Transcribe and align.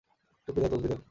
টুপি 0.47 0.59
দেও, 0.61 0.69
তসবি 0.71 0.87
দেও! 0.87 0.99